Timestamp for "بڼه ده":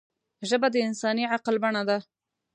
1.63-1.97